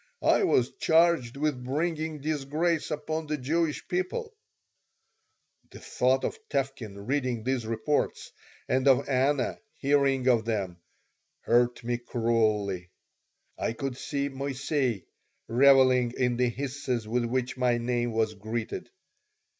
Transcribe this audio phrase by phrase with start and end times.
[0.23, 4.35] I was charged with bringing disgrace upon the Jewish people
[5.69, 8.31] The thought of Tevkin reading these reports
[8.67, 10.77] and of Anna hearing of them
[11.41, 12.89] hurt me cruelly.
[13.59, 15.05] I could see Moissey
[15.47, 18.89] reveling in the hisses with which my name was greeted.